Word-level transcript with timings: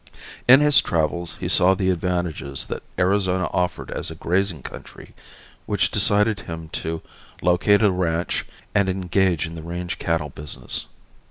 In 0.47 0.61
his 0.61 0.81
travels 0.81 1.37
he 1.39 1.47
saw 1.47 1.75
the 1.75 1.91
advantages 1.91 2.65
that 2.65 2.81
Arizona 2.97 3.47
offered 3.53 3.91
as 3.91 4.09
a 4.09 4.15
grazing 4.15 4.63
country, 4.63 5.13
which 5.67 5.91
decided 5.91 6.39
him 6.39 6.69
to 6.69 7.03
locate 7.43 7.83
a 7.83 7.91
ranch 7.91 8.43
and 8.73 8.89
engage 8.89 9.45
in 9.45 9.53
the 9.53 9.61
range 9.61 9.99
cattle 9.99 10.29
business. 10.31 10.87